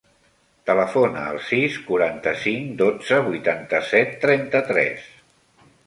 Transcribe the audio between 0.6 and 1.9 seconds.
Telefona al sis,